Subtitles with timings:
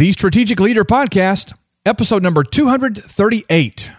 [0.00, 1.52] the Strategic Leader Podcast,
[1.84, 3.90] episode number 238.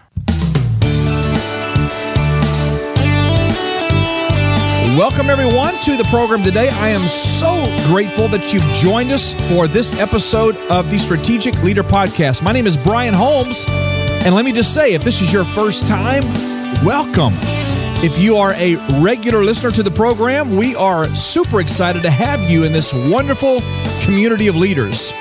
[4.98, 6.70] Welcome, everyone, to the program today.
[6.70, 7.52] I am so
[7.86, 12.42] grateful that you've joined us for this episode of the Strategic Leader Podcast.
[12.42, 15.86] My name is Brian Holmes, and let me just say if this is your first
[15.86, 16.24] time,
[16.84, 17.32] welcome.
[18.04, 22.40] If you are a regular listener to the program, we are super excited to have
[22.50, 23.60] you in this wonderful
[24.02, 25.12] community of leaders.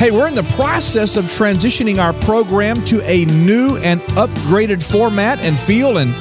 [0.00, 5.38] Hey, we're in the process of transitioning our program to a new and upgraded format
[5.40, 5.98] and feel.
[5.98, 6.14] And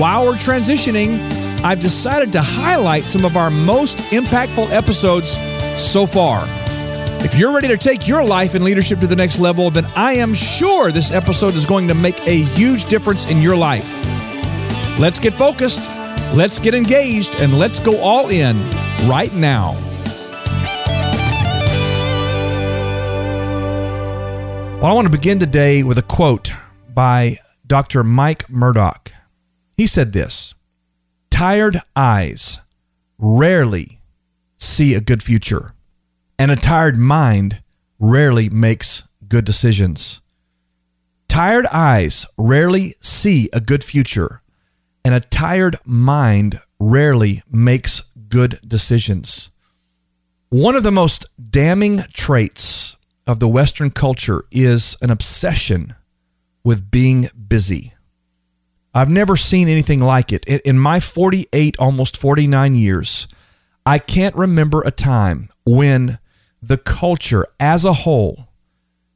[0.00, 1.20] while we're transitioning,
[1.62, 5.32] I've decided to highlight some of our most impactful episodes
[5.78, 6.44] so far.
[7.22, 10.14] If you're ready to take your life and leadership to the next level, then I
[10.14, 14.02] am sure this episode is going to make a huge difference in your life.
[14.98, 15.86] Let's get focused,
[16.34, 18.58] let's get engaged, and let's go all in
[19.06, 19.76] right now.
[24.80, 26.54] Well, I want to begin today with a quote
[26.94, 28.02] by Dr.
[28.02, 29.12] Mike Murdock.
[29.76, 30.54] He said this
[31.28, 32.60] Tired eyes
[33.18, 34.00] rarely
[34.56, 35.74] see a good future,
[36.38, 37.62] and a tired mind
[37.98, 40.22] rarely makes good decisions.
[41.28, 44.40] Tired eyes rarely see a good future,
[45.04, 49.50] and a tired mind rarely makes good decisions.
[50.48, 52.89] One of the most damning traits
[53.26, 55.94] of the Western culture is an obsession
[56.64, 57.94] with being busy.
[58.92, 60.44] I've never seen anything like it.
[60.44, 63.28] In my 48, almost 49 years,
[63.86, 66.18] I can't remember a time when
[66.60, 68.48] the culture as a whole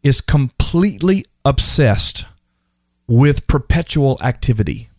[0.02, 2.26] is completely obsessed
[3.06, 4.90] with perpetual activity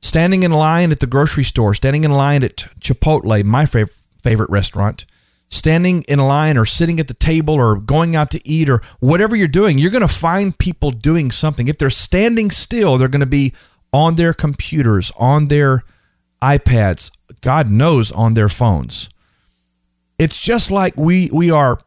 [0.00, 4.50] standing in line at the grocery store, standing in line at Chipotle, my fav- favorite
[4.50, 5.04] restaurant,
[5.48, 9.36] standing in line or sitting at the table or going out to eat or whatever
[9.36, 11.68] you're doing, you're going to find people doing something.
[11.68, 13.52] If they're standing still, they're going to be
[13.92, 15.82] on their computers, on their
[16.42, 17.10] iPads,
[17.40, 19.08] God knows on their phones.
[20.18, 21.78] It's just like we we are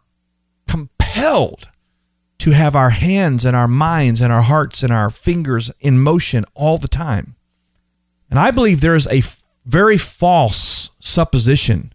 [0.68, 1.70] compelled
[2.40, 6.46] to have our hands and our minds and our hearts and our fingers in motion
[6.54, 7.36] all the time.
[8.30, 9.24] And I believe there is a
[9.66, 11.94] very false supposition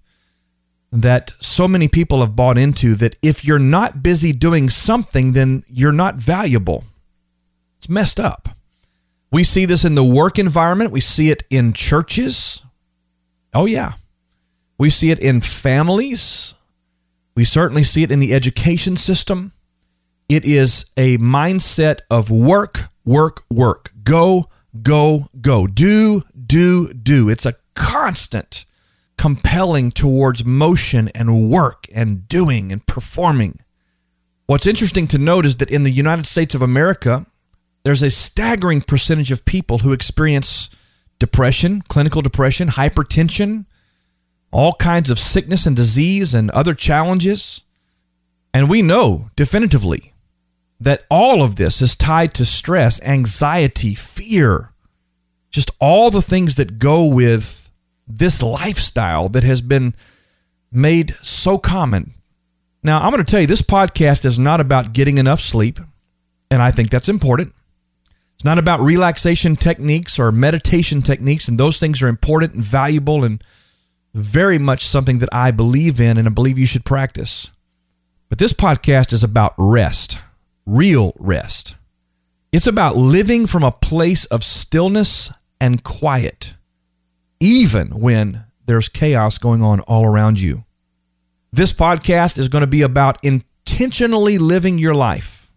[0.94, 5.64] that so many people have bought into that if you're not busy doing something, then
[5.68, 6.84] you're not valuable.
[7.78, 8.48] It's messed up.
[9.32, 12.62] We see this in the work environment, we see it in churches.
[13.52, 13.94] Oh, yeah.
[14.78, 16.54] We see it in families.
[17.34, 19.52] We certainly see it in the education system.
[20.28, 23.92] It is a mindset of work, work, work.
[24.04, 24.48] Go,
[24.82, 25.66] go, go.
[25.66, 27.28] Do, do, do.
[27.28, 28.64] It's a constant
[29.16, 33.60] compelling towards motion and work and doing and performing.
[34.46, 37.26] What's interesting to note is that in the United States of America,
[37.84, 40.68] there's a staggering percentage of people who experience
[41.18, 43.66] depression, clinical depression, hypertension,
[44.50, 47.64] all kinds of sickness and disease and other challenges.
[48.52, 50.12] And we know definitively
[50.80, 54.72] that all of this is tied to stress, anxiety, fear,
[55.50, 57.63] just all the things that go with
[58.06, 59.94] this lifestyle that has been
[60.70, 62.14] made so common.
[62.82, 65.80] Now, I'm going to tell you, this podcast is not about getting enough sleep,
[66.50, 67.54] and I think that's important.
[68.34, 73.24] It's not about relaxation techniques or meditation techniques, and those things are important and valuable
[73.24, 73.42] and
[74.12, 77.50] very much something that I believe in and I believe you should practice.
[78.28, 80.18] But this podcast is about rest
[80.66, 81.76] real rest.
[82.52, 86.54] It's about living from a place of stillness and quiet,
[87.44, 90.64] even when there's chaos going on all around you.
[91.52, 95.52] This podcast is going to be about intentionally living your life.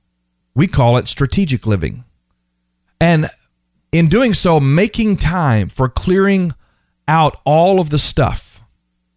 [0.53, 2.03] We call it strategic living.
[2.99, 3.29] And
[3.93, 6.51] in doing so, making time for clearing
[7.07, 8.61] out all of the stuff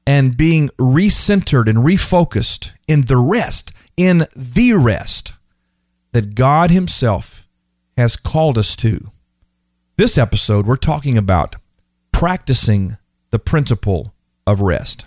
[0.06, 5.32] and being recentered and refocused in the rest, in the rest
[6.12, 7.48] that God Himself
[7.96, 9.10] has called us to.
[9.96, 11.56] This episode, we're talking about
[12.20, 12.98] practicing
[13.30, 14.12] the principle
[14.46, 15.06] of rest.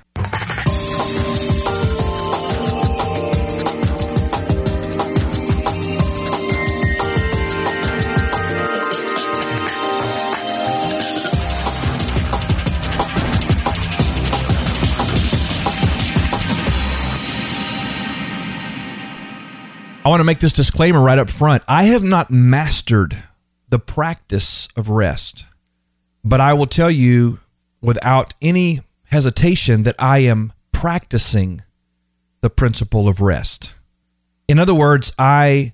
[20.03, 21.61] I want to make this disclaimer right up front.
[21.67, 23.15] I have not mastered
[23.69, 25.45] the practice of rest,
[26.23, 27.39] but I will tell you
[27.81, 31.61] without any hesitation that I am practicing
[32.41, 33.73] the principle of rest.
[34.47, 35.73] In other words, I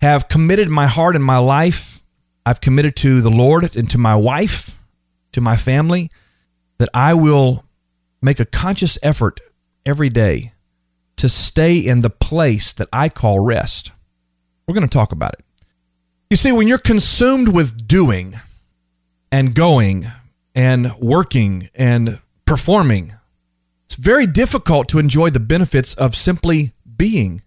[0.00, 2.02] have committed my heart and my life.
[2.44, 4.78] I've committed to the Lord and to my wife,
[5.32, 6.10] to my family,
[6.78, 7.64] that I will
[8.20, 9.40] make a conscious effort
[9.86, 10.52] every day
[11.16, 13.92] to stay in the place that I call rest.
[14.66, 15.44] We're going to talk about it.
[16.30, 18.40] You see, when you're consumed with doing
[19.32, 20.06] and going
[20.54, 23.14] and working and performing,
[23.86, 27.42] it's very difficult to enjoy the benefits of simply being.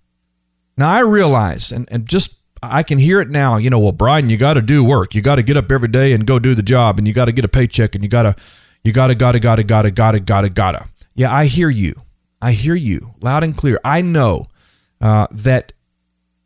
[0.76, 4.30] Now, I realize, and, and just I can hear it now, you know, well, Brian,
[4.30, 5.16] you got to do work.
[5.16, 7.26] You got to get up every day and go do the job, and you got
[7.26, 8.36] to get a paycheck, and you got to,
[8.84, 10.90] you got to, got to, got to, got to, got to, got to, got to.
[11.14, 12.02] Yeah, I hear you.
[12.42, 13.80] I hear you loud and clear.
[13.86, 14.48] I know
[15.00, 15.74] uh, that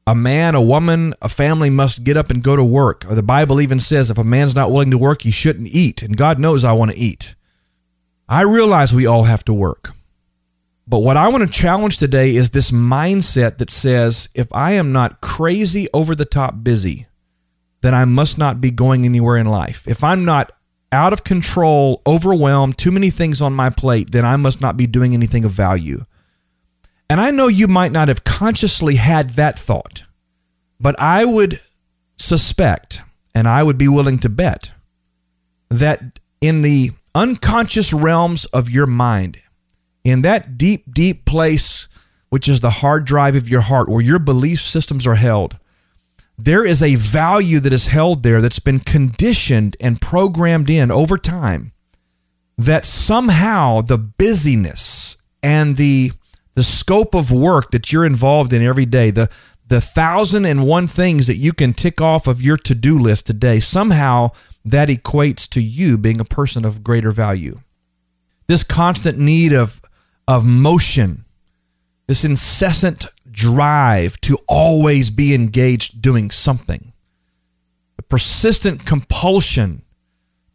[0.09, 3.05] a man, a woman, a family must get up and go to work.
[3.07, 6.01] The Bible even says if a man's not willing to work, he shouldn't eat.
[6.01, 7.35] And God knows I want to eat.
[8.27, 9.91] I realize we all have to work.
[10.87, 14.91] But what I want to challenge today is this mindset that says if I am
[14.91, 17.05] not crazy over the top busy,
[17.81, 19.87] then I must not be going anywhere in life.
[19.87, 20.51] If I'm not
[20.91, 24.87] out of control, overwhelmed, too many things on my plate, then I must not be
[24.87, 26.05] doing anything of value.
[27.09, 30.03] And I know you might not have consciously had that thought,
[30.79, 31.59] but I would
[32.17, 33.01] suspect,
[33.33, 34.73] and I would be willing to bet,
[35.69, 39.39] that in the unconscious realms of your mind,
[40.03, 41.87] in that deep, deep place,
[42.29, 45.57] which is the hard drive of your heart, where your belief systems are held,
[46.37, 51.17] there is a value that is held there that's been conditioned and programmed in over
[51.17, 51.73] time
[52.57, 56.11] that somehow the busyness and the
[56.59, 59.29] the scope of work that you're involved in every day the
[59.69, 63.61] the thousand and one things that you can tick off of your to-do list today
[63.61, 64.29] somehow
[64.65, 67.61] that equates to you being a person of greater value.
[68.47, 69.81] This constant need of
[70.27, 71.23] of motion
[72.07, 76.91] this incessant drive to always be engaged doing something,
[77.97, 79.83] a persistent compulsion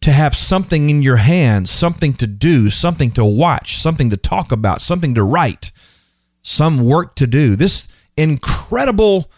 [0.02, 4.52] to have something in your hands, something to do, something to watch, something to talk
[4.52, 5.72] about, something to write,
[6.44, 7.56] some work to do.
[7.56, 9.30] This incredible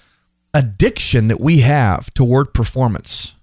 [0.53, 3.35] addiction that we have toward performance.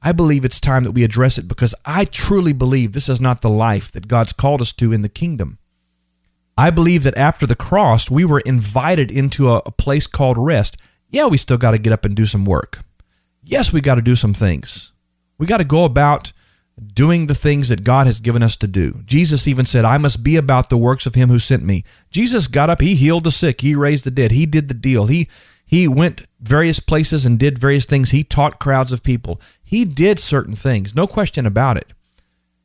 [0.00, 3.40] I believe it's time that we address it because I truly believe this is not
[3.40, 5.58] the life that God's called us to in the kingdom.
[6.56, 10.76] I believe that after the cross, we were invited into a, a place called rest.
[11.08, 12.80] Yeah, we still got to get up and do some work.
[13.42, 14.92] Yes, we got to do some things.
[15.38, 16.32] We got to go about
[16.94, 19.02] doing the things that God has given us to do.
[19.04, 21.84] Jesus even said, I must be about the works of him who sent me.
[22.10, 25.06] Jesus got up, he healed the sick, he raised the dead, he did the deal.
[25.06, 25.28] He
[25.64, 28.10] he went various places and did various things.
[28.10, 29.40] He taught crowds of people.
[29.64, 31.94] He did certain things, no question about it.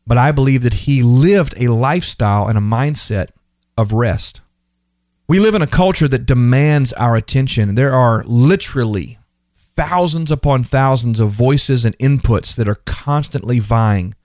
[0.05, 3.29] But I believe that he lived a lifestyle and a mindset
[3.77, 4.41] of rest.
[5.27, 7.75] We live in a culture that demands our attention.
[7.75, 9.19] There are literally
[9.77, 14.15] thousands upon thousands of voices and inputs that are constantly vying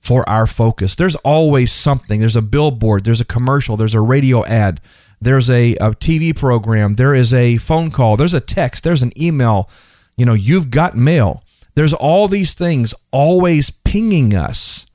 [0.00, 0.94] for our focus.
[0.94, 2.20] There's always something.
[2.20, 4.80] There's a billboard, there's a commercial, there's a radio ad,
[5.20, 9.12] there's a, a TV program, there is a phone call, there's a text, there's an
[9.20, 9.68] email.
[10.16, 11.42] You know, you've got mail.
[11.74, 14.86] There's all these things always pinging us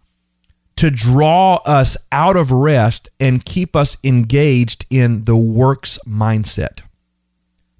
[0.78, 6.84] to draw us out of rest and keep us engaged in the works mindset.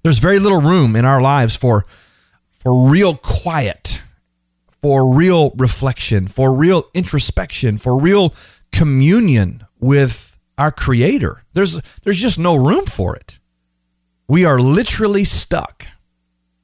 [0.02, 1.84] There's very little room in our lives for
[2.60, 4.00] for real quiet,
[4.80, 8.34] for real reflection, for real introspection, for real
[8.72, 11.44] communion with our creator.
[11.52, 13.38] There's there's just no room for it.
[14.28, 15.86] We are literally stuck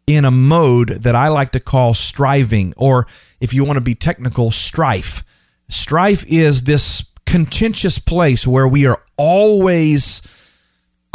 [0.06, 3.08] in a mode that I like to call striving or
[3.40, 5.24] if you want to be technical, strife
[5.68, 10.22] Strife is this contentious place where we are always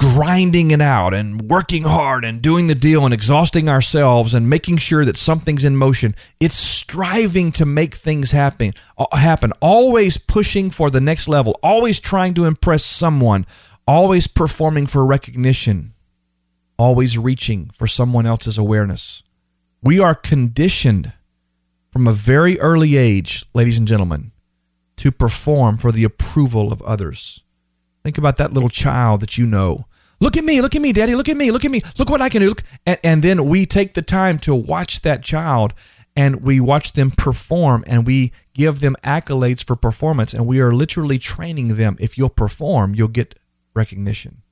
[0.01, 4.75] grinding it out and working hard and doing the deal and exhausting ourselves and making
[4.77, 6.15] sure that something's in motion.
[6.39, 11.99] It's striving to make things happen, uh, happen, always pushing for the next level, always
[11.99, 13.45] trying to impress someone,
[13.87, 15.93] always performing for recognition,
[16.79, 19.21] always reaching for someone else's awareness.
[19.83, 21.13] We are conditioned
[21.91, 24.31] from a very early age, ladies and gentlemen,
[24.97, 27.43] to perform for the approval of others.
[28.03, 29.85] Think about that little child that you know.
[30.21, 32.21] Look at me, look at me, daddy, look at me, look at me, look what
[32.21, 32.53] I can do.
[32.85, 35.73] And, and then we take the time to watch that child
[36.15, 40.71] and we watch them perform and we give them accolades for performance and we are
[40.71, 41.97] literally training them.
[41.99, 43.33] If you'll perform, you'll get
[43.73, 44.43] recognition.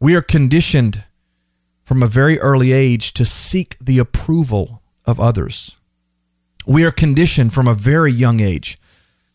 [0.00, 1.04] We are conditioned
[1.84, 5.76] from a very early age to seek the approval of others.
[6.66, 8.78] We are conditioned from a very young age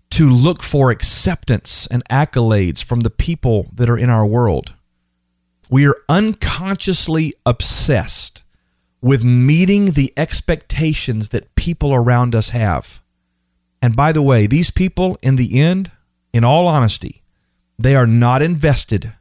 [0.10, 4.74] to look for acceptance and accolades from the people that are in our world.
[5.70, 8.44] We are unconsciously obsessed
[9.02, 13.02] with meeting the expectations that people around us have.
[13.82, 15.92] And by the way, these people, in the end,
[16.34, 17.22] in all honesty,
[17.78, 19.14] they are not invested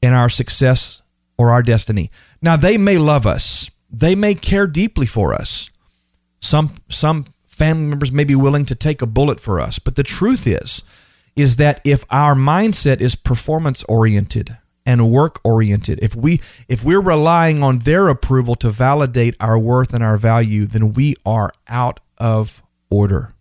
[0.00, 1.02] in our success
[1.36, 2.10] or our destiny.
[2.40, 5.68] Now, they may love us, they may care deeply for us.
[6.40, 9.78] Some, some family members may be willing to take a bullet for us.
[9.78, 10.82] But the truth is,
[11.36, 17.00] is that if our mindset is performance oriented and work oriented, if we if we're
[17.00, 22.00] relying on their approval to validate our worth and our value, then we are out
[22.18, 23.32] of order.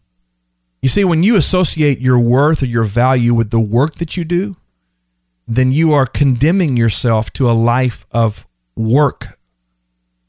[0.82, 4.24] You see, when you associate your worth or your value with the work that you
[4.24, 4.56] do,
[5.48, 9.38] then you are condemning yourself to a life of work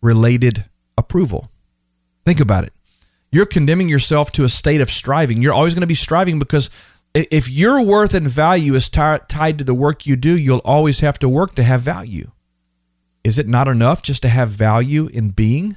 [0.00, 0.64] related
[0.98, 1.50] approval.
[2.24, 2.72] Think about it.
[3.30, 5.40] You're condemning yourself to a state of striving.
[5.40, 6.68] You're always going to be striving because
[7.14, 11.00] if your worth and value is t- tied to the work you do, you'll always
[11.00, 12.30] have to work to have value.
[13.22, 15.76] Is it not enough just to have value in being?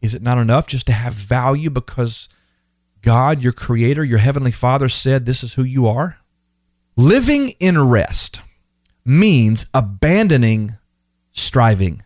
[0.00, 2.28] Is it not enough just to have value because
[3.02, 6.18] God, your creator, your heavenly Father said this is who you are?
[6.96, 8.40] Living in rest
[9.04, 10.76] means abandoning
[11.32, 12.02] striving.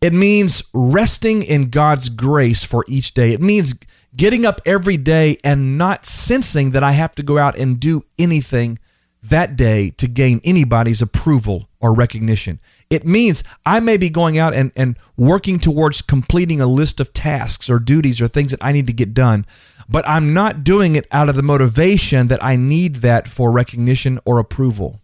[0.00, 3.32] It means resting in God's grace for each day.
[3.32, 3.74] It means
[4.16, 8.04] getting up every day and not sensing that I have to go out and do
[8.18, 8.78] anything
[9.22, 12.60] that day to gain anybody's approval or recognition.
[12.88, 17.12] It means I may be going out and, and working towards completing a list of
[17.12, 19.46] tasks or duties or things that I need to get done,
[19.88, 24.20] but I'm not doing it out of the motivation that I need that for recognition
[24.24, 25.00] or approval.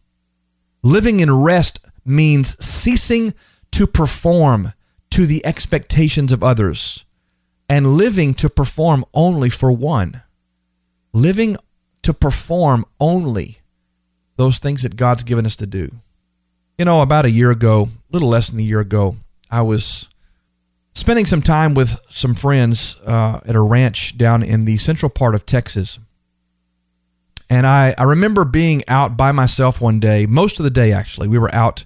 [0.82, 3.34] Living in rest means ceasing
[3.72, 4.72] to perform
[5.14, 7.04] to the expectations of others
[7.68, 10.20] and living to perform only for one.
[11.12, 11.56] Living
[12.02, 13.58] to perform only
[14.36, 15.92] those things that God's given us to do.
[16.76, 19.14] You know, about a year ago, a little less than a year ago,
[19.48, 20.08] I was
[20.96, 25.36] spending some time with some friends uh, at a ranch down in the central part
[25.36, 26.00] of Texas.
[27.48, 31.28] And I, I remember being out by myself one day, most of the day actually.
[31.28, 31.84] We were out.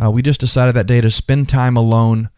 [0.00, 2.30] Uh, we just decided that day to spend time alone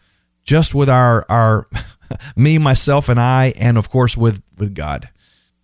[0.50, 1.69] just with our our
[2.37, 5.09] me, myself, and I, and of course with with God.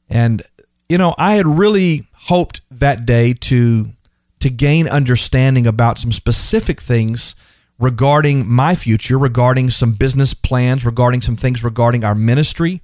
[0.09, 0.45] And
[0.89, 3.91] you know, I had really hoped that day to
[4.39, 7.35] to gain understanding about some specific things
[7.81, 12.81] regarding my future, regarding some business plans, regarding some things regarding our ministry.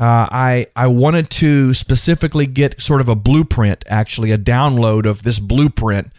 [0.00, 5.22] Uh, I I wanted to specifically get sort of a blueprint, actually a download of
[5.22, 6.12] this blueprint,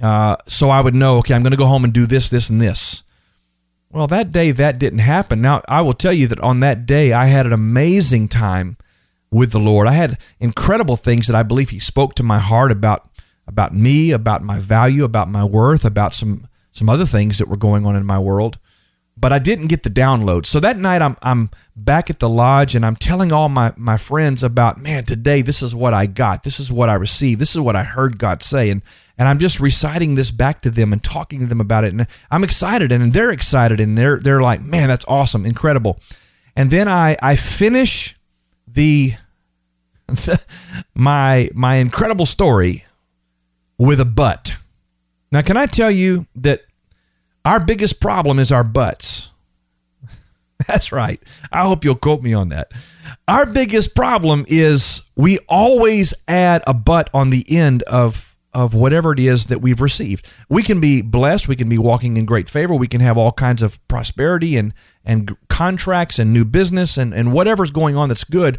[0.00, 1.18] uh, so I would know.
[1.18, 3.02] Okay, I'm going to go home and do this, this, and this.
[3.90, 5.40] Well, that day that didn't happen.
[5.40, 8.76] Now, I will tell you that on that day, I had an amazing time
[9.30, 9.88] with the Lord.
[9.88, 13.08] I had incredible things that I believe He spoke to my heart about
[13.46, 17.56] about me, about my value, about my worth, about some some other things that were
[17.56, 18.58] going on in my world
[19.20, 20.46] but I didn't get the download.
[20.46, 23.96] So that night I'm I'm back at the lodge and I'm telling all my my
[23.96, 26.44] friends about, man, today this is what I got.
[26.44, 27.40] This is what I received.
[27.40, 28.82] This is what I heard God say and
[29.18, 32.06] and I'm just reciting this back to them and talking to them about it and
[32.30, 36.00] I'm excited and they're excited and they're they're like, "Man, that's awesome, incredible."
[36.56, 38.16] And then I I finish
[38.66, 39.14] the
[40.94, 42.84] my my incredible story
[43.76, 44.56] with a butt.
[45.30, 46.62] Now, can I tell you that
[47.48, 49.30] our biggest problem is our butts.
[50.66, 51.18] That's right.
[51.50, 52.72] I hope you'll quote me on that.
[53.26, 59.12] Our biggest problem is we always add a but on the end of of whatever
[59.12, 60.26] it is that we've received.
[60.48, 63.32] We can be blessed, we can be walking in great favor, we can have all
[63.32, 64.74] kinds of prosperity and
[65.04, 68.58] and contracts and new business and and whatever's going on that's good,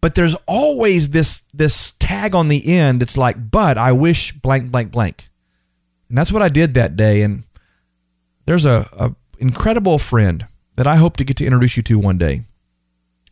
[0.00, 4.70] but there's always this this tag on the end that's like, "But I wish blank
[4.70, 5.28] blank blank."
[6.08, 7.44] And that's what I did that day and
[8.46, 10.46] there's a, a incredible friend
[10.76, 12.42] that I hope to get to introduce you to one day.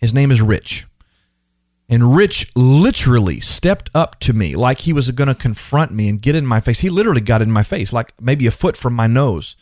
[0.00, 0.87] His name is Rich.
[1.92, 6.22] And Rich literally stepped up to me like he was going to confront me and
[6.22, 6.80] get in my face.
[6.80, 9.56] He literally got in my face, like maybe a foot from my nose.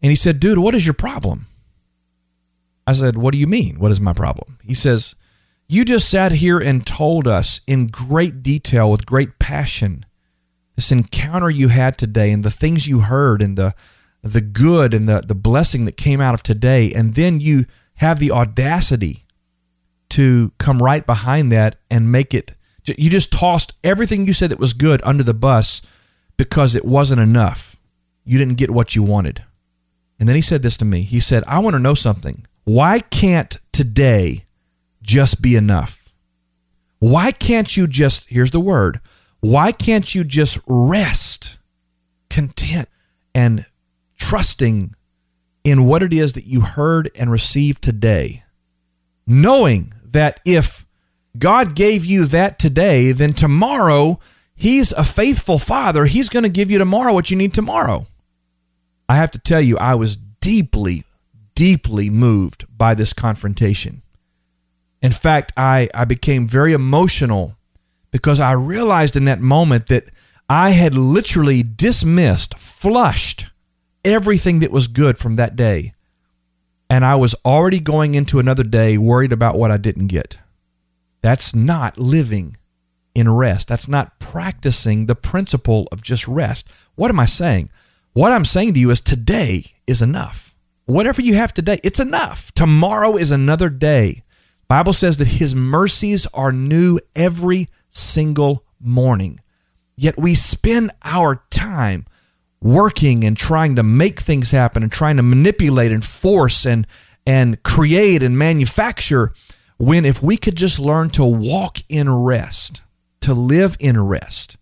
[0.00, 1.46] And he said, Dude, what is your problem?
[2.86, 3.80] I said, What do you mean?
[3.80, 4.60] What is my problem?
[4.62, 5.16] He says,
[5.66, 10.06] You just sat here and told us in great detail, with great passion,
[10.76, 13.74] this encounter you had today and the things you heard and the
[14.22, 17.64] the good and the, the blessing that came out of today, and then you
[17.96, 19.25] have the audacity
[20.16, 22.54] to come right behind that and make it.
[22.86, 25.82] You just tossed everything you said that was good under the bus
[26.38, 27.76] because it wasn't enough.
[28.24, 29.44] You didn't get what you wanted.
[30.18, 31.02] And then he said this to me.
[31.02, 32.46] He said, I want to know something.
[32.64, 34.44] Why can't today
[35.02, 36.14] just be enough?
[36.98, 39.00] Why can't you just, here's the word,
[39.40, 41.58] why can't you just rest,
[42.30, 42.88] content,
[43.34, 43.66] and
[44.16, 44.94] trusting
[45.62, 48.44] in what it is that you heard and received today,
[49.26, 50.86] knowing that if
[51.38, 54.18] God gave you that today, then tomorrow
[54.56, 56.06] He's a faithful Father.
[56.06, 58.06] He's going to give you tomorrow what you need tomorrow.
[59.06, 61.04] I have to tell you, I was deeply,
[61.54, 64.00] deeply moved by this confrontation.
[65.02, 67.54] In fact, I, I became very emotional
[68.10, 70.04] because I realized in that moment that
[70.48, 73.48] I had literally dismissed, flushed
[74.04, 75.92] everything that was good from that day.
[76.88, 80.38] And I was already going into another day worried about what I didn't get.
[81.20, 82.56] That's not living
[83.14, 83.68] in rest.
[83.68, 86.68] That's not practicing the principle of just rest.
[86.94, 87.70] What am I saying?
[88.12, 90.54] What I'm saying to you is today is enough.
[90.84, 92.52] Whatever you have today, it's enough.
[92.52, 94.22] Tomorrow is another day.
[94.68, 99.40] Bible says that his mercies are new every single morning.
[99.96, 102.06] Yet we spend our time
[102.66, 106.86] working and trying to make things happen and trying to manipulate and force and
[107.24, 109.32] and create and manufacture
[109.78, 112.82] when if we could just learn to walk in rest,
[113.20, 114.56] to live in rest,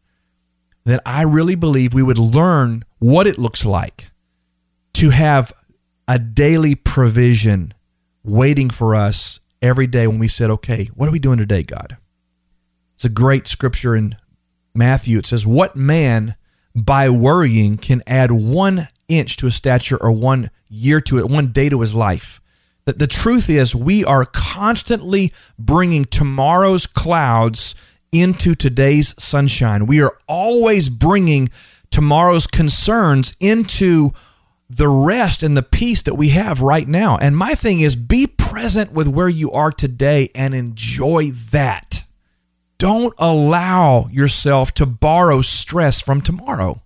[0.85, 4.11] then I really believe we would learn what it looks like
[4.95, 5.53] to have
[6.07, 7.73] a daily provision
[8.23, 11.97] waiting for us every day when we said, okay, what are we doing today, God?
[12.95, 14.17] It's a great scripture in
[14.75, 15.19] Matthew.
[15.19, 16.37] It says, What man
[16.75, 21.53] by worrying can add one inch to his stature or one year to it, one
[21.53, 22.41] day to his life?
[22.87, 27.75] That the truth is, we are constantly bringing tomorrow's clouds
[28.13, 29.87] into today's sunshine.
[29.87, 31.49] We are always bringing
[31.91, 34.13] tomorrow's concerns into
[34.69, 37.17] the rest and the peace that we have right now.
[37.17, 42.04] And my thing is be present with where you are today and enjoy that.
[42.79, 46.83] Don't allow yourself to borrow stress from tomorrow.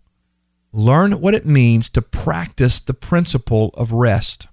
[0.72, 4.46] Learn what it means to practice the principle of rest.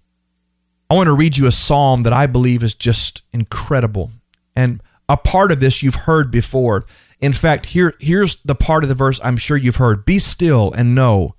[0.89, 4.12] I want to read you a psalm that I believe is just incredible.
[4.56, 6.86] And a part of this you've heard before.
[7.19, 10.71] In fact, here, here's the part of the verse I'm sure you've heard Be still
[10.74, 11.36] and know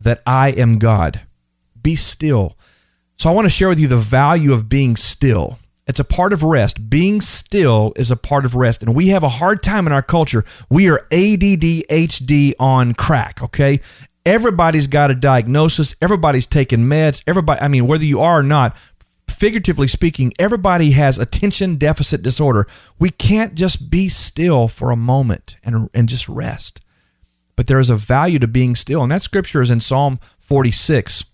[0.00, 1.20] that I am God.
[1.80, 2.56] Be still.
[3.16, 5.58] So I want to share with you the value of being still.
[5.86, 6.88] It's a part of rest.
[6.88, 8.82] Being still is a part of rest.
[8.82, 10.44] And we have a hard time in our culture.
[10.68, 13.80] We are ADD, HD on crack, okay?
[14.24, 15.94] Everybody's got a diagnosis.
[16.00, 17.22] Everybody's taking meds.
[17.26, 18.76] Everybody, I mean, whether you are or not,
[19.28, 22.66] figuratively speaking, everybody has attention deficit disorder.
[22.98, 26.80] We can't just be still for a moment and, and just rest.
[27.56, 29.02] But there is a value to being still.
[29.02, 31.24] And that scripture is in Psalm 46.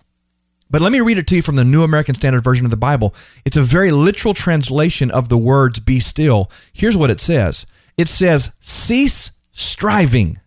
[0.68, 2.76] But let me read it to you from the New American Standard Version of the
[2.76, 3.14] Bible.
[3.44, 6.50] It's a very literal translation of the words be still.
[6.72, 10.40] Here's what it says it says, Cease striving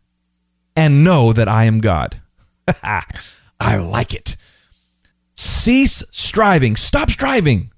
[0.76, 2.22] and know that I am God.
[2.84, 4.36] I like it.
[5.36, 6.76] Cease striving.
[6.76, 7.72] Stop striving.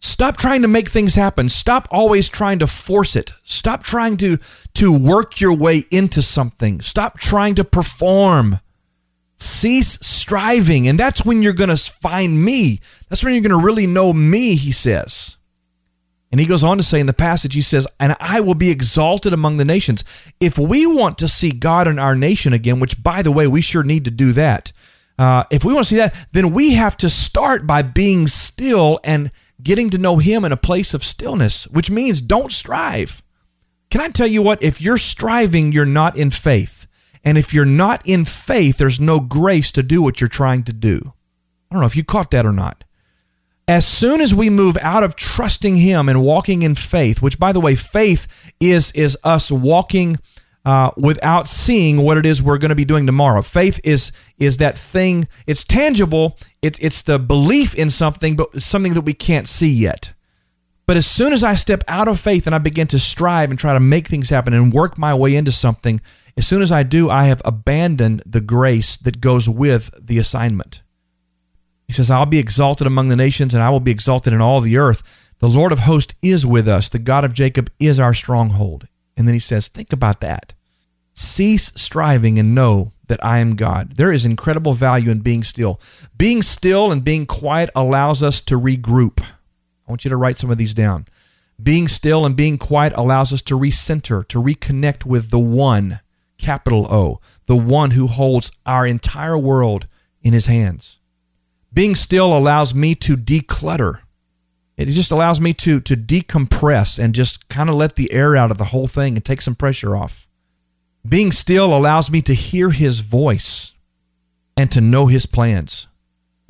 [0.00, 1.48] Stop trying to make things happen.
[1.48, 3.32] Stop always trying to force it.
[3.44, 4.38] Stop trying to,
[4.74, 6.80] to work your way into something.
[6.80, 8.60] Stop trying to perform.
[9.40, 10.86] Cease striving.
[10.86, 12.80] And that's when you're going to find me.
[13.08, 15.36] That's when you're going to really know me, he says.
[16.30, 18.70] And he goes on to say in the passage, he says, And I will be
[18.70, 20.04] exalted among the nations.
[20.38, 23.60] If we want to see God in our nation again, which by the way, we
[23.60, 24.72] sure need to do that.
[25.18, 29.00] Uh, if we want to see that, then we have to start by being still
[29.02, 33.22] and getting to know Him in a place of stillness, which means don't strive.
[33.90, 34.62] Can I tell you what?
[34.62, 36.86] If you're striving, you're not in faith.
[37.24, 40.72] And if you're not in faith, there's no grace to do what you're trying to
[40.72, 41.12] do.
[41.70, 42.84] I don't know if you caught that or not.
[43.68, 47.52] As soon as we move out of trusting Him and walking in faith, which by
[47.52, 48.26] the way, faith
[48.58, 50.16] is is us walking
[50.64, 53.42] uh, without seeing what it is we're going to be doing tomorrow.
[53.42, 55.28] Faith is is that thing.
[55.46, 56.36] It's tangible.
[56.62, 60.14] It's it's the belief in something, but something that we can't see yet.
[60.90, 63.56] But as soon as I step out of faith and I begin to strive and
[63.56, 66.00] try to make things happen and work my way into something,
[66.36, 70.82] as soon as I do, I have abandoned the grace that goes with the assignment.
[71.86, 74.60] He says, I'll be exalted among the nations and I will be exalted in all
[74.60, 75.04] the earth.
[75.38, 76.88] The Lord of hosts is with us.
[76.88, 78.88] The God of Jacob is our stronghold.
[79.16, 80.54] And then he says, Think about that.
[81.14, 83.94] Cease striving and know that I am God.
[83.94, 85.80] There is incredible value in being still.
[86.18, 89.24] Being still and being quiet allows us to regroup.
[89.90, 91.06] I want you to write some of these down.
[91.60, 95.98] Being still and being quiet allows us to recenter, to reconnect with the one
[96.38, 99.88] capital O, the one who holds our entire world
[100.22, 100.98] in his hands.
[101.72, 104.02] Being still allows me to declutter.
[104.76, 108.52] It just allows me to, to decompress and just kind of let the air out
[108.52, 110.28] of the whole thing and take some pressure off.
[111.04, 113.72] Being still allows me to hear his voice
[114.56, 115.88] and to know his plans.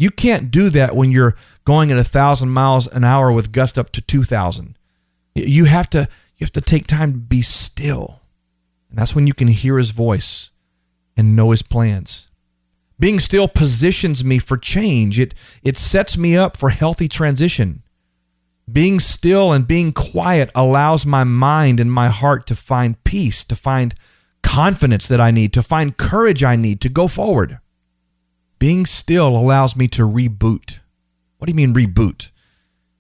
[0.01, 1.37] You can't do that when you're
[1.67, 4.79] going at a thousand miles an hour with gust up to two thousand.
[5.35, 6.09] You have to
[6.39, 8.21] you have to take time to be still.
[8.89, 10.53] And that's when you can hear his voice
[11.19, 12.29] and know his plans.
[12.99, 15.21] Being still positions me for change.
[15.21, 17.83] It it sets me up for healthy transition.
[18.73, 23.55] Being still and being quiet allows my mind and my heart to find peace, to
[23.55, 23.95] find
[24.43, 27.59] confidence that I need, to find courage I need to go forward.
[28.61, 30.79] Being still allows me to reboot.
[31.39, 32.31] What do you mean reboot?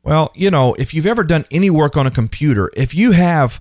[0.02, 3.60] Well, you know, if you've ever done any work on a computer, if you have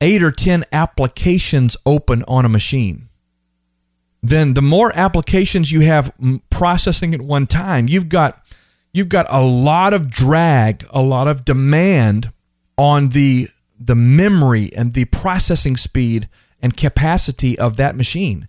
[0.00, 3.08] eight or 10 applications open on a machine,
[4.22, 6.12] then the more applications you have
[6.50, 8.44] processing at one time, you've got
[8.92, 12.32] you've got a lot of drag, a lot of demand
[12.76, 13.48] on the
[13.80, 16.28] the memory and the processing speed
[16.60, 18.48] and capacity of that machine.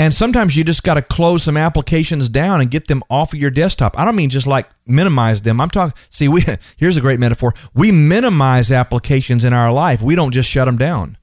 [0.00, 3.38] And sometimes you just got to close some applications down and get them off of
[3.38, 3.98] your desktop.
[3.98, 5.60] I don't mean just like minimize them.
[5.60, 6.42] I'm talking see we
[6.78, 7.52] here's a great metaphor.
[7.74, 10.00] We minimize applications in our life.
[10.00, 11.18] We don't just shut them down.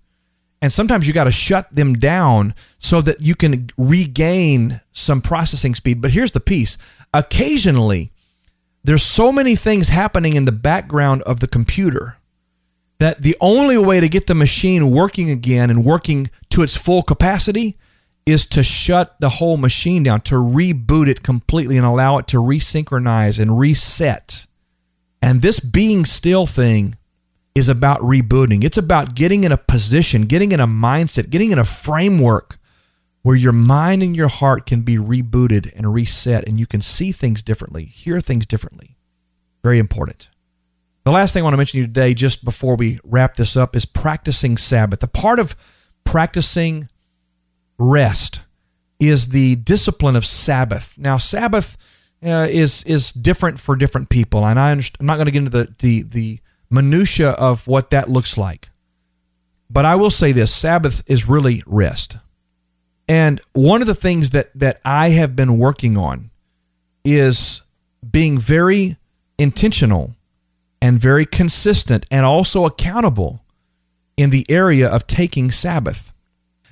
[0.62, 5.74] And sometimes you got to shut them down so that you can regain some processing
[5.74, 6.00] speed.
[6.00, 6.78] But here's the piece
[7.16, 8.12] occasionally,
[8.84, 12.20] there's so many things happening in the background of the computer
[13.00, 17.02] that the only way to get the machine working again and working to its full
[17.02, 17.76] capacity
[18.28, 22.38] is to shut the whole machine down, to reboot it completely and allow it to
[22.38, 24.46] resynchronize and reset.
[25.22, 26.98] And this being still thing
[27.56, 28.66] is about rebooting.
[28.66, 32.58] It's about getting in a position, getting in a mindset, getting in a framework
[33.22, 37.14] where your mind and your heart can be rebooted and reset and you can see
[37.14, 38.98] things differently, hear things differently.
[39.64, 40.30] Very important.
[41.06, 43.56] The last thing I want to mention to you today, just before we wrap this
[43.56, 45.02] up, is practicing Sabbath.
[45.02, 45.56] A part of
[46.04, 46.90] practicing
[47.80, 48.42] rest
[49.00, 50.98] is the discipline of Sabbath.
[50.98, 51.78] Now, Sabbath
[52.24, 55.52] uh, is is different for different people, and I am not going to get into
[55.52, 58.70] the, the the minutia of what that looks like.
[59.70, 62.18] But I will say this Sabbath is really rest.
[63.08, 66.30] And one of the things that, that I have been working on
[67.06, 67.62] is
[68.10, 68.98] being very
[69.38, 70.16] intentional
[70.82, 73.44] and very consistent and also accountable
[74.18, 76.12] in the area of taking Sabbath.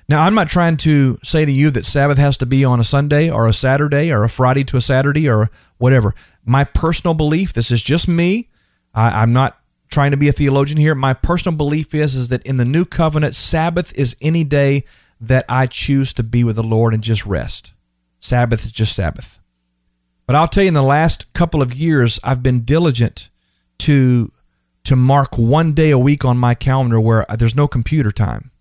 [0.07, 2.83] Now, I'm not trying to say to you that Sabbath has to be on a
[2.83, 6.13] Sunday or a Saturday or a Friday to a Saturday or whatever.
[6.45, 8.49] My personal belief, this is just me.
[8.93, 10.93] I, am not trying to be a theologian here.
[10.93, 14.83] My personal belief is is that in the new covenant, Sabbath is any day
[15.19, 17.73] that I choose to be with the Lord and just rest.
[18.19, 19.39] Sabbath is just Sabbath.
[20.27, 23.29] But I'll tell you, in the last couple of years, I've been diligent
[23.79, 24.31] to
[24.83, 28.51] to mark one day a week on my calendar where there's no computer time,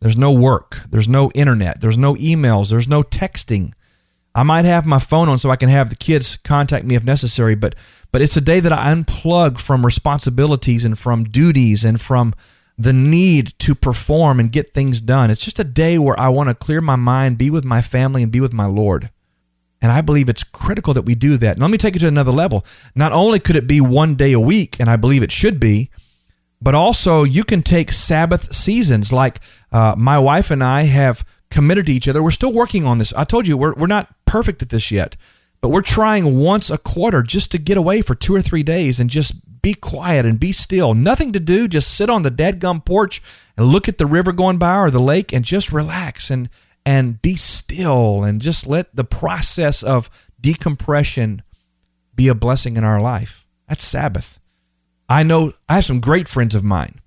[0.00, 3.72] there's no work, there's no internet, there's no emails, there's no texting.
[4.34, 7.04] I might have my phone on so I can have the kids contact me if
[7.04, 7.74] necessary, but
[8.12, 12.34] but it's a day that I unplug from responsibilities and from duties and from
[12.76, 15.30] the need to perform and get things done.
[15.30, 18.22] It's just a day where I want to clear my mind, be with my family,
[18.22, 19.10] and be with my Lord.
[19.82, 21.52] And I believe it's critical that we do that.
[21.52, 22.64] And let me take it to another level.
[22.94, 25.90] Not only could it be one day a week, and I believe it should be,
[26.62, 29.12] but also you can take Sabbath seasons.
[29.12, 29.40] Like
[29.72, 32.22] uh, my wife and I have committed to each other.
[32.22, 33.12] We're still working on this.
[33.14, 35.16] I told you we're, we're not perfect at this yet.
[35.60, 38.98] But we're trying once a quarter just to get away for two or three days
[38.98, 40.94] and just be quiet and be still.
[40.94, 41.68] Nothing to do.
[41.68, 43.22] Just sit on the dadgum porch
[43.56, 46.48] and look at the river going by or the lake and just relax and
[46.86, 50.08] and be still and just let the process of
[50.40, 51.42] decompression
[52.14, 53.46] be a blessing in our life.
[53.68, 54.40] That's Sabbath.
[55.10, 57.00] I know I have some great friends of mine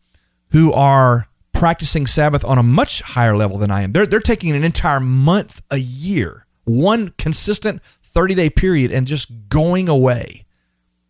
[0.52, 1.28] who are
[1.64, 3.94] practicing Sabbath on a much higher level than I am.
[3.94, 9.48] They're, they're taking an entire month a year, one consistent 30 day period and just
[9.48, 10.44] going away.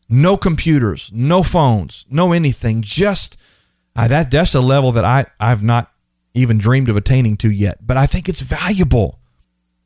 [0.08, 2.84] No computers, no phones, no anything.
[2.84, 3.36] Just
[3.96, 5.92] uh, that that's a level that I, I've not
[6.36, 7.80] even dreamed of attaining to yet.
[7.82, 9.20] But I think it's valuable.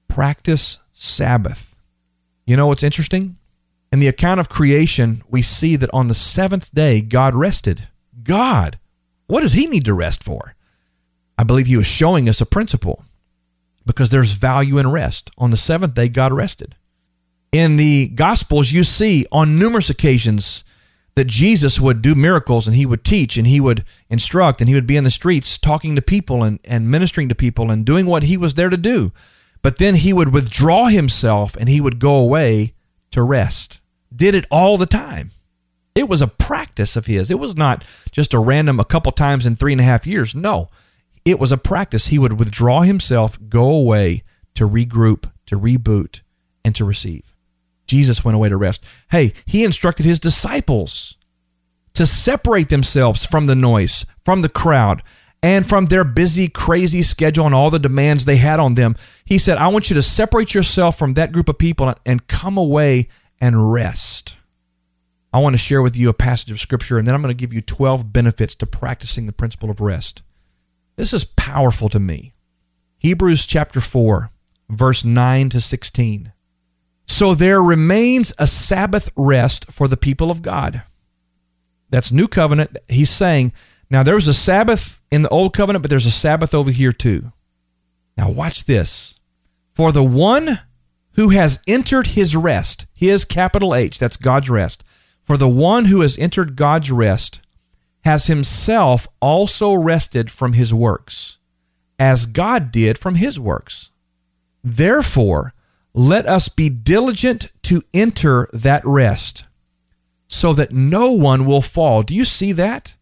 [0.10, 1.78] Practice Sabbath.
[2.46, 3.38] You know what's interesting?
[3.94, 7.88] In the account of creation, we see that on the seventh day, God rested.
[8.22, 8.80] God,
[9.28, 10.57] what does he need to rest for?
[11.38, 13.04] I believe he was showing us a principle
[13.86, 15.32] because there's value in rest.
[15.38, 16.76] On the seventh day, God rested
[17.52, 20.64] in the Gospels, you see on numerous occasions
[21.16, 24.76] that Jesus would do miracles and he would teach and he would instruct and he
[24.76, 28.06] would be in the streets talking to people and, and ministering to people and doing
[28.06, 29.12] what he was there to do.
[29.64, 32.76] But then he would withdraw himself and he would go away
[33.12, 33.82] to rest.
[34.16, 35.32] Did it all the time.
[35.96, 37.32] It was a practice of his.
[37.32, 40.36] It was not just a random a couple times in three and a half years.
[40.36, 40.68] No,
[41.30, 42.08] it was a practice.
[42.08, 44.24] He would withdraw himself, go away
[44.56, 46.22] to regroup, to reboot,
[46.64, 47.34] and to receive.
[47.86, 48.84] Jesus went away to rest.
[49.12, 51.18] Hey, he instructed his disciples
[51.94, 55.04] to separate themselves from the noise, from the crowd,
[55.44, 58.96] and from their busy, crazy schedule and all the demands they had on them.
[59.26, 62.58] He said, I want you to separate yourself from that group of people and come
[62.58, 63.08] away
[63.40, 64.38] and rest.
[65.34, 67.40] I want to share with you a passage of scripture, and then I'm going to
[67.40, 70.24] give you 12 benefits to practicing the principle of rest.
[70.98, 72.34] This is powerful to me.
[72.98, 74.32] Hebrews chapter 4,
[74.70, 76.34] verse 9 to 16.
[77.06, 80.82] So there remains a Sabbath rest for the people of God.
[81.90, 82.78] That's new covenant.
[82.90, 83.54] He's saying,
[83.90, 86.92] now there was a Sabbath in the old covenant, but there's a Sabbath over here
[86.92, 87.32] too.
[88.18, 89.20] Now watch this.
[89.74, 90.60] For the one
[91.14, 94.84] who has entered his rest, his capital H, that's God's rest.
[95.22, 97.42] For the one who has entered God's rest
[98.06, 101.40] has himself also rested from his works,
[102.00, 103.92] as God did from his works.
[104.64, 105.54] Therefore,
[105.94, 109.46] let us be diligent to enter that rest,
[110.28, 112.04] so that no one will fall.
[112.04, 112.96] Do you see that?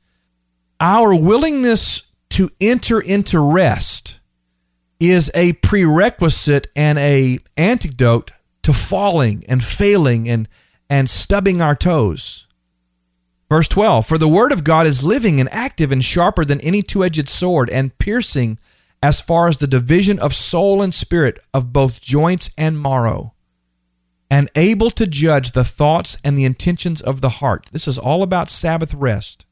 [0.79, 4.19] Our willingness to enter into rest
[4.99, 8.31] is a prerequisite and a antidote
[8.63, 10.47] to falling and failing and
[10.89, 12.44] and stubbing our toes.
[13.49, 16.81] Verse 12 For the word of God is living and active and sharper than any
[16.81, 18.57] two edged sword, and piercing
[19.03, 23.33] as far as the division of soul and spirit, of both joints and marrow,
[24.31, 27.67] and able to judge the thoughts and the intentions of the heart.
[27.71, 29.45] This is all about Sabbath rest.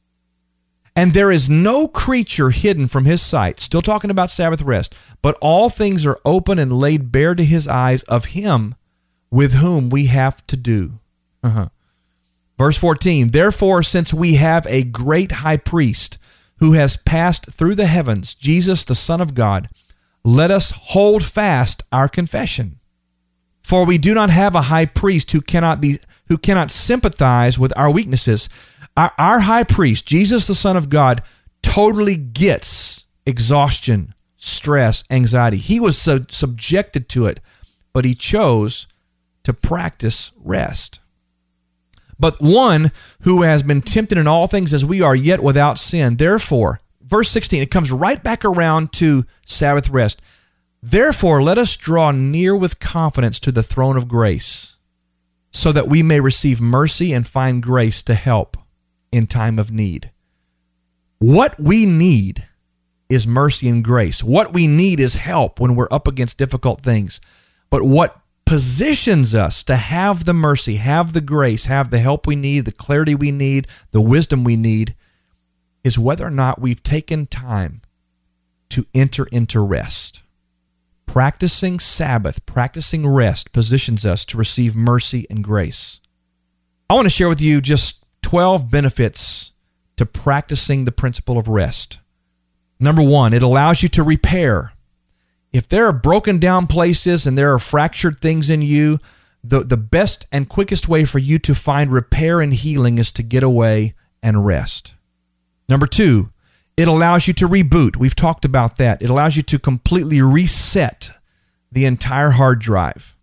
[0.96, 5.36] And there is no creature hidden from his sight, still talking about Sabbath rest, but
[5.40, 8.76] all things are open and laid bare to his eyes of him
[9.30, 11.00] with whom we have to do.
[11.42, 11.68] Uh-huh.
[12.58, 16.18] Verse 14 Therefore, since we have a great high priest
[16.58, 19.68] who has passed through the heavens, Jesus, the Son of God,
[20.22, 22.78] let us hold fast our confession.
[23.62, 27.72] For we do not have a high priest who cannot be who cannot sympathize with
[27.76, 28.48] our weaknesses.
[28.96, 31.22] Our, our high priest, Jesus the Son of God,
[31.62, 35.56] totally gets exhaustion, stress, anxiety.
[35.56, 37.40] He was so subjected to it,
[37.92, 38.86] but he chose
[39.42, 41.00] to practice rest
[42.18, 46.16] but one who has been tempted in all things as we are, yet without sin.
[46.16, 50.20] Therefore, verse 16, it comes right back around to Sabbath rest.
[50.82, 54.76] Therefore, let us draw near with confidence to the throne of grace,
[55.50, 58.56] so that we may receive mercy and find grace to help
[59.10, 60.10] in time of need.
[61.18, 62.44] What we need
[63.08, 64.22] is mercy and grace.
[64.24, 67.20] What we need is help when we're up against difficult things.
[67.70, 72.36] But what positions us to have the mercy, have the grace, have the help we
[72.36, 74.94] need, the clarity we need, the wisdom we need,
[75.82, 77.82] is whether or not we've taken time
[78.70, 80.22] to enter into rest.
[81.06, 86.00] Practicing Sabbath, practicing rest positions us to receive mercy and grace.
[86.88, 89.52] I want to share with you just 12 benefits
[89.96, 92.00] to practicing the principle of rest.
[92.80, 94.72] Number one, it allows you to repair
[95.54, 98.98] if there are broken down places and there are fractured things in you,
[99.44, 103.22] the, the best and quickest way for you to find repair and healing is to
[103.22, 104.94] get away and rest.
[105.68, 106.30] Number two,
[106.76, 107.96] it allows you to reboot.
[107.96, 109.00] We've talked about that.
[109.00, 111.12] It allows you to completely reset
[111.70, 113.14] the entire hard drive.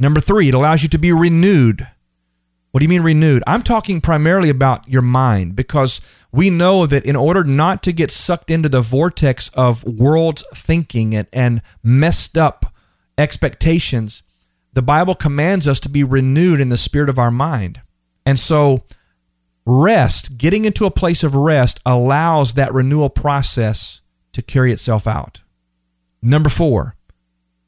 [0.00, 1.86] Number three, it allows you to be renewed.
[2.70, 3.42] What do you mean renewed?
[3.46, 6.00] I'm talking primarily about your mind because
[6.32, 11.14] we know that in order not to get sucked into the vortex of world thinking
[11.14, 12.74] and, and messed up
[13.16, 14.22] expectations,
[14.74, 17.80] the Bible commands us to be renewed in the spirit of our mind.
[18.26, 18.84] And so,
[19.64, 24.02] rest, getting into a place of rest, allows that renewal process
[24.32, 25.42] to carry itself out.
[26.22, 26.96] Number four,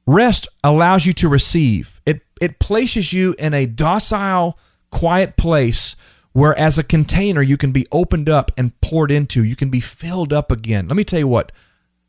[0.07, 2.03] rest allows you to receive.
[2.05, 4.59] It, it places you in a docile,
[4.91, 5.97] quiet place
[6.33, 9.81] where as a container you can be opened up and poured into, you can be
[9.81, 10.89] filled up again.
[10.89, 11.53] Let me tell you what,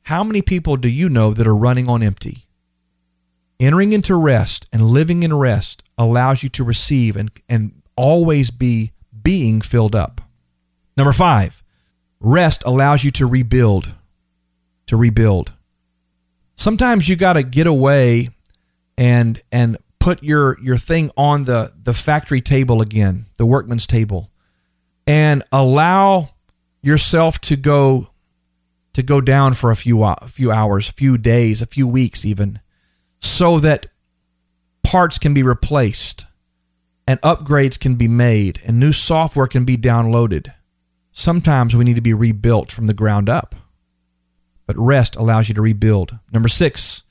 [0.03, 2.45] how many people do you know that are running on empty?
[3.59, 8.91] Entering into rest and living in rest allows you to receive and, and always be
[9.21, 10.21] being filled up.
[10.97, 11.63] Number five,
[12.19, 13.93] rest allows you to rebuild.
[14.87, 15.53] To rebuild.
[16.55, 18.29] Sometimes you got to get away
[18.97, 24.31] and and put your your thing on the the factory table again, the workman's table,
[25.07, 26.29] and allow
[26.81, 28.09] yourself to go
[28.93, 31.87] to go down for a few uh, a few hours, a few days, a few
[31.87, 32.59] weeks even,
[33.21, 33.87] so that
[34.83, 36.25] parts can be replaced
[37.07, 40.51] and upgrades can be made and new software can be downloaded.
[41.11, 43.55] Sometimes we need to be rebuilt from the ground up.
[44.65, 46.17] But rest allows you to rebuild.
[46.31, 47.03] Number 6,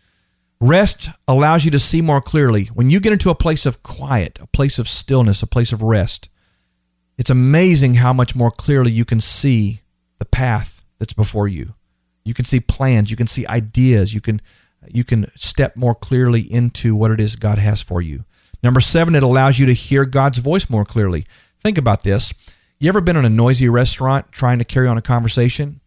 [0.61, 2.67] Rest allows you to see more clearly.
[2.67, 5.83] When you get into a place of quiet, a place of stillness, a place of
[5.83, 6.29] rest,
[7.17, 9.81] it's amazing how much more clearly you can see
[10.19, 11.75] the path that's before you.
[12.25, 14.41] You can see plans, you can see ideas, you can
[14.89, 18.25] you can step more clearly into what it is God has for you.
[18.63, 21.27] Number 7, it allows you to hear God's voice more clearly.
[21.59, 22.33] Think about this.
[22.79, 25.81] You ever been in a noisy restaurant trying to carry on a conversation?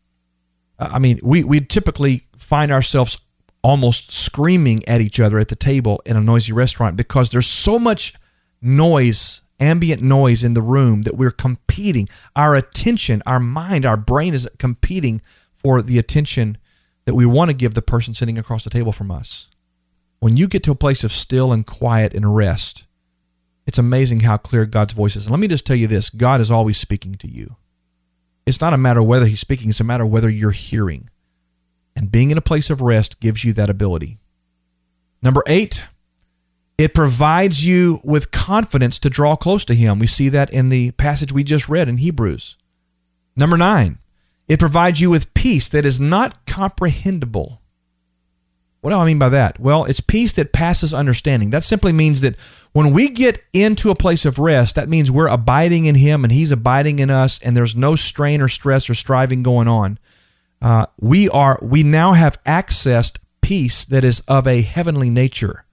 [0.80, 3.18] I mean, we we typically find ourselves
[3.64, 7.80] almost screaming at each other at the table in a noisy restaurant because there's so
[7.80, 8.14] much
[8.62, 12.08] noise, ambient noise in the room that we're competing.
[12.36, 15.22] Our attention, our mind, our brain is competing
[15.54, 16.58] for the attention
[17.06, 19.48] that we want to give the person sitting across the table from us.
[20.20, 22.86] When you get to a place of still and quiet and rest,
[23.66, 25.26] it's amazing how clear God's voice is.
[25.26, 27.56] And let me just tell you this God is always speaking to you.
[28.46, 31.10] It's not a matter whether He's speaking, it's a matter whether you're hearing.
[31.96, 34.18] And being in a place of rest gives you that ability.
[35.22, 35.86] Number eight,
[36.78, 40.00] it provides you with confidence to draw close to Him.
[40.00, 42.58] We see that in the passage we just read in Hebrews.
[43.36, 44.00] Number nine,
[44.48, 47.62] it provides you with peace that is not comprehensible.
[48.82, 49.60] What do I mean by that?
[49.62, 51.52] Well, it's peace that passes understanding.
[51.52, 52.36] That simply means that
[52.74, 56.34] when we get into a place of rest, that means we're abiding in Him and
[56.34, 60.00] He's abiding in us, and there's no strain or stress or striving going on
[60.64, 65.66] uh, we are we now have accessed peace that is of a heavenly nature.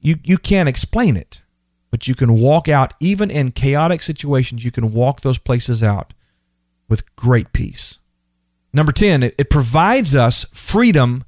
[0.00, 1.42] You you can't explain it,
[1.92, 4.64] but you can walk out even in chaotic situations.
[4.64, 6.12] You can walk those places out
[6.88, 8.00] with great peace.
[8.72, 11.24] Number ten, it, it provides us freedom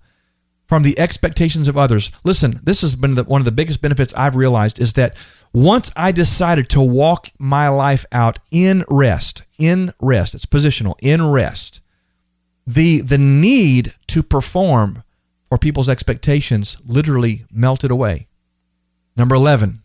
[0.67, 2.11] from the expectations of others.
[2.25, 5.17] Listen, this has been the, one of the biggest benefits I've realized is that
[5.53, 11.25] once I decided to walk my life out in rest, in rest, it's positional, in
[11.25, 11.81] rest
[12.69, 15.03] the the need to perform
[15.49, 18.29] for people's expectations literally melted away.
[19.17, 19.83] Number 11.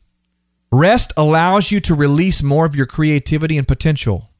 [0.70, 4.32] Rest allows you to release more of your creativity and potential.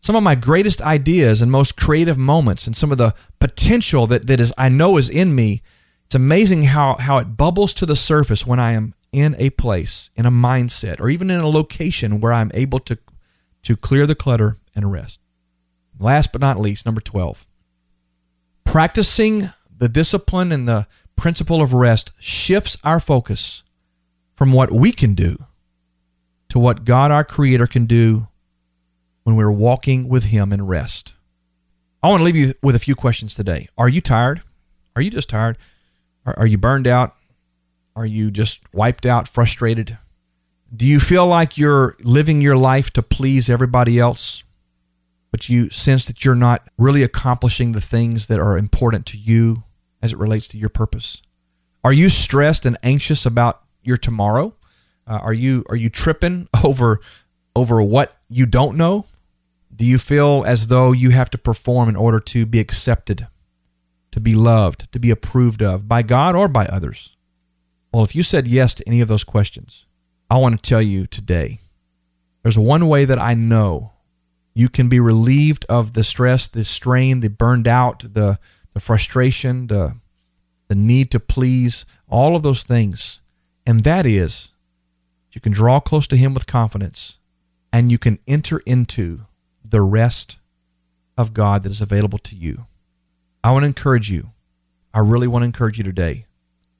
[0.00, 4.28] Some of my greatest ideas and most creative moments and some of the potential that,
[4.28, 5.62] that is I know is in me,
[6.04, 10.10] it's amazing how, how it bubbles to the surface when I am in a place,
[10.14, 12.96] in a mindset, or even in a location where I'm able to,
[13.64, 15.18] to clear the clutter and rest.
[15.98, 17.48] Last but not least, number 12
[18.66, 23.62] Practicing the discipline and the principle of rest shifts our focus
[24.34, 25.38] from what we can do
[26.50, 28.28] to what God, our Creator, can do
[29.24, 31.14] when we're walking with Him in rest.
[32.02, 33.66] I want to leave you with a few questions today.
[33.78, 34.42] Are you tired?
[34.94, 35.56] Are you just tired?
[36.26, 37.14] Are, are you burned out?
[37.94, 39.96] Are you just wiped out, frustrated?
[40.74, 44.44] Do you feel like you're living your life to please everybody else
[45.36, 49.64] but you sense that you're not really accomplishing the things that are important to you
[50.00, 51.20] as it relates to your purpose?
[51.84, 54.54] Are you stressed and anxious about your tomorrow?
[55.06, 57.00] Uh, are you are you tripping over
[57.54, 59.04] over what you don't know?
[59.74, 63.26] Do you feel as though you have to perform in order to be accepted,
[64.12, 67.14] to be loved, to be approved of by God or by others?
[67.92, 69.84] Well, if you said yes to any of those questions,
[70.30, 71.60] I want to tell you today
[72.42, 73.92] there's one way that I know
[74.58, 78.38] you can be relieved of the stress, the strain, the burned out, the
[78.72, 79.96] the frustration, the
[80.68, 83.20] the need to please, all of those things.
[83.66, 84.52] And that is
[85.32, 87.18] you can draw close to him with confidence
[87.70, 89.26] and you can enter into
[89.62, 90.38] the rest
[91.18, 92.66] of God that is available to you.
[93.44, 94.30] I want to encourage you.
[94.94, 96.24] I really want to encourage you today.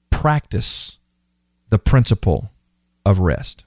[0.08, 0.96] Practice
[1.68, 2.52] the principle
[3.04, 3.65] of rest.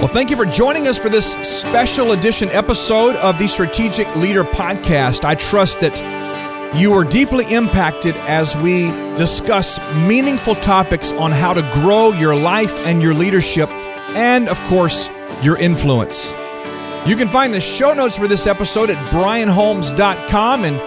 [0.00, 4.44] Well, thank you for joining us for this special edition episode of the Strategic Leader
[4.44, 5.26] Podcast.
[5.26, 5.94] I trust that
[6.74, 12.72] you are deeply impacted as we discuss meaningful topics on how to grow your life
[12.86, 13.68] and your leadership,
[14.16, 15.10] and of course,
[15.42, 16.30] your influence.
[17.06, 20.78] You can find the show notes for this episode at brianholmes.com, and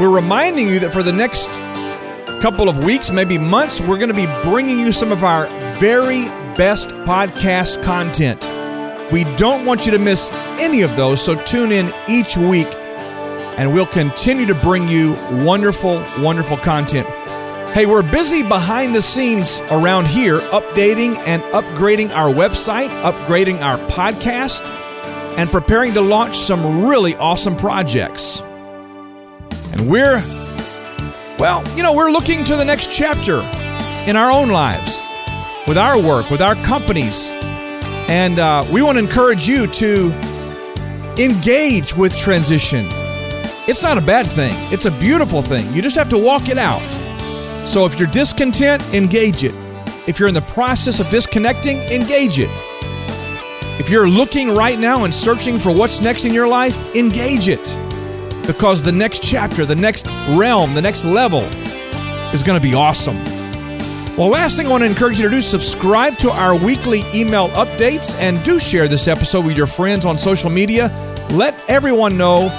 [0.00, 1.50] we're reminding you that for the next
[2.40, 5.46] couple of weeks, maybe months, we're going to be bringing you some of our
[5.78, 6.24] very
[6.60, 8.42] best podcast content.
[9.10, 10.30] We don't want you to miss
[10.60, 12.66] any of those, so tune in each week
[13.56, 17.08] and we'll continue to bring you wonderful, wonderful content.
[17.72, 23.78] Hey, we're busy behind the scenes around here, updating and upgrading our website, upgrading our
[23.88, 24.60] podcast,
[25.38, 28.42] and preparing to launch some really awesome projects.
[29.72, 30.22] And we're,
[31.38, 33.40] well, you know, we're looking to the next chapter
[34.06, 35.00] in our own lives
[35.66, 37.30] with our work, with our companies.
[38.08, 40.12] And uh, we want to encourage you to
[41.18, 42.86] engage with transition
[43.68, 45.70] It's not a bad thing, it's a beautiful thing.
[45.72, 46.80] You just have to walk it out.
[47.66, 49.54] So if you're discontent, engage it.
[50.08, 52.48] If you're in the process of disconnecting, engage it.
[53.78, 57.64] If you're looking right now and searching for what's next in your life, engage it.
[58.46, 61.42] Because the next chapter, the next realm, the next level
[62.32, 63.16] is going to be awesome.
[64.20, 67.48] Well, last thing I want to encourage you to do subscribe to our weekly email
[67.52, 70.88] updates and do share this episode with your friends on social media.
[71.30, 72.50] Let everyone know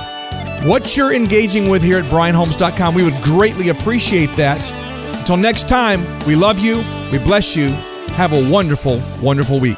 [0.63, 2.95] what you're engaging with here at brianholmes.com.
[2.95, 4.73] We would greatly appreciate that.
[5.19, 7.67] Until next time, we love you, we bless you.
[8.15, 9.77] Have a wonderful, wonderful week.